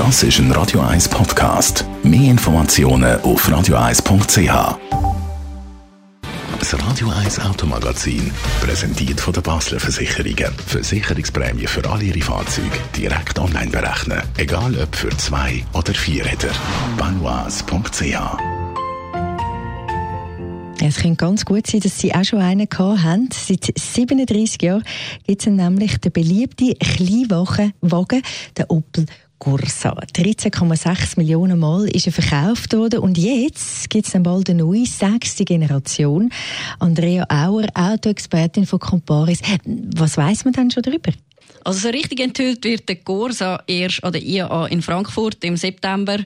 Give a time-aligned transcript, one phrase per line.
[0.00, 1.84] Das ist ein Radio 1 Podcast.
[2.02, 4.78] Mehr Informationen auf radio1.ch.
[6.58, 8.30] Das Radio 1 Automagazin,
[8.62, 10.54] präsentiert von der Basler Versicherungen.
[10.66, 14.22] Versicherungsprämie für alle Ihre Fahrzeuge direkt online berechnen.
[14.38, 16.48] Egal ob für zwei oder vier Räder.
[16.96, 18.16] Banois.ch
[20.82, 23.28] es könnte ganz gut sein, dass Sie auch schon einen gehabt haben.
[23.34, 24.82] Seit 37 Jahren
[25.26, 28.22] gibt es nämlich den beliebten Kleinwagen,
[28.56, 29.04] den Opel
[29.40, 29.96] Corsa.
[30.14, 34.86] 13,6 Millionen Mal ist er verkauft worden und jetzt gibt es dann bald eine neue,
[34.86, 36.30] sechste Generation.
[36.78, 39.40] Andrea Auer, Autoexpertin von Comparis.
[39.96, 41.10] Was weiß man denn schon darüber?
[41.64, 46.18] Also so richtig enthüllt wird der Corsa erst an der IAA in Frankfurt im September.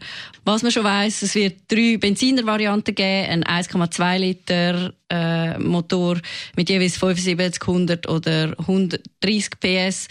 [0.45, 6.19] Was man schon weiß, es wird drei Benziner-Varianten geben, ein 1,2 Liter äh, Motor
[6.57, 10.09] mit jeweils 75, 100 oder 130 PS.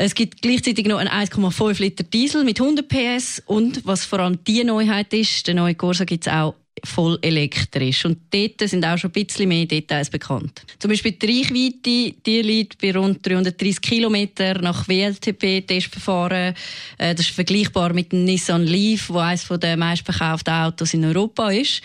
[0.00, 4.38] Es gibt gleichzeitig noch einen 1,5 Liter Diesel mit 100 PS und was vor allem
[4.44, 6.54] die Neuheit ist, der neue Corsa gibt es auch
[6.84, 8.04] voll elektrisch.
[8.04, 10.62] Und dort sind auch schon ein bisschen mehr Details bekannt.
[10.78, 14.28] Zum Beispiel die Reichweite, die liegt bei rund 330 km
[14.60, 16.54] nach WLTP-Testverfahren.
[16.98, 21.50] Äh, das ist vergleichbar mit dem Nissan Leaf, wo eines der meistverkauften Autos in Europa
[21.50, 21.82] ist.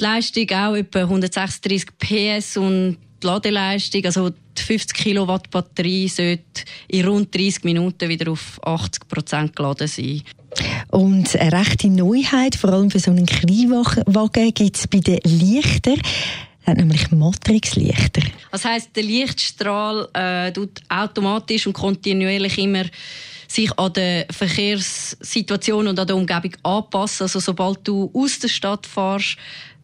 [0.00, 6.62] Die Leistung auch etwa 136 PS und die Ladeleistung, also die 50 Kilowatt Batterie sollte
[6.88, 10.22] in rund 30 Minuten wieder auf 80 Prozent geladen sein.
[10.88, 16.00] Und eine rechte Neuheit, vor allem für so einen Kleinwagen, gibt es bei den Lichtern.
[16.64, 18.22] Er hat nämlich Matrixlichter.
[18.50, 22.84] Das heisst, der Lichtstrahl äh, tut automatisch und kontinuierlich immer
[23.48, 27.24] sich an der Verkehrssituation und an der Umgebung anpassen.
[27.24, 29.36] Also sobald du aus der Stadt fährst,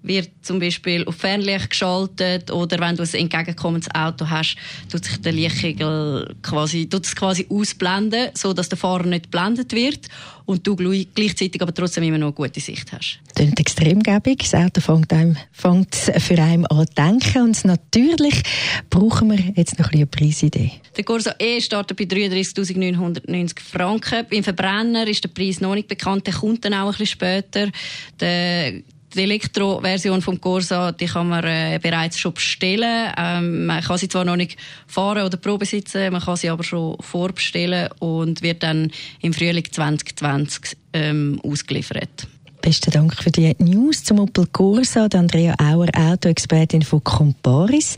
[0.03, 4.57] wird zum Beispiel auf Fernlicht geschaltet oder wenn du ein entgegenkommendes Auto hast,
[4.91, 9.73] tut sich der Lichtkegel quasi, tut es quasi ausblenden, so dass der Fahrer nicht blendet
[9.73, 10.09] wird
[10.47, 13.19] und du gleichzeitig aber trotzdem immer noch eine gute Sicht hast.
[13.39, 14.39] Ist extrem gäbig.
[14.39, 18.43] Das Auto fängt, einem, fängt für einen an zu denken und natürlich
[18.89, 20.73] brauchen wir jetzt noch ein eine Preisidee.
[20.97, 24.27] Der Corsa E startet bei 33.990 Franken.
[24.31, 27.69] Beim Verbrenner ist der Preis noch nicht bekannt, der kommt dann auch ein bisschen später.
[28.21, 28.83] Der
[29.15, 33.13] die Elektroversion vom Corsa, die kann man äh, bereits schon bestellen.
[33.17, 36.65] Ähm, man kann sie zwar noch nicht fahren oder Probe sitzen, man kann sie aber
[36.65, 42.29] schon vorbestellen und wird dann im Frühling 2020 ähm, ausgeliefert.
[42.61, 47.97] Besten Dank für die News zum Opel Corsa, Andrea Auer, Autoexpertin von Comparis.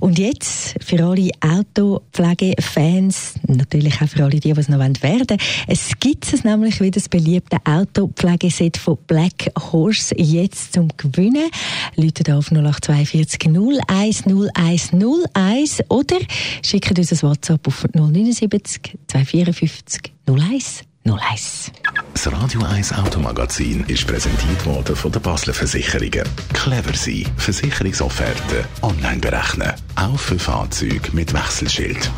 [0.00, 5.38] Und jetzt für alle Autopflegefans, natürlich auch für alle die, die es noch werden wollen,
[5.66, 11.50] es gibt es nämlich wieder das beliebte Autopflegeset von Black Horse jetzt zum Gewinnen.
[11.96, 13.46] Leute auf 0842
[13.88, 14.92] 01 01
[15.34, 16.18] 01 oder
[16.64, 21.72] schickt uns ein WhatsApp auf 079 254 01 01.
[22.12, 26.22] Das Radio 1 Automagazin ist präsentiert worden von der Basler Versicherungen.
[26.52, 27.24] Clever sein.
[27.36, 29.72] Versicherungsofferte online berechnen.
[29.96, 32.10] Auch für Fahrzeuge mit Wechselschild.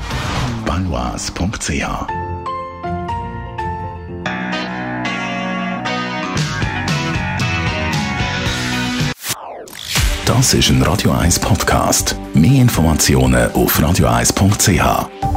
[0.66, 2.06] Banois.ch
[10.24, 12.16] Das ist ein Radio 1 Podcast.
[12.34, 15.31] Mehr Informationen auf radio1.ch.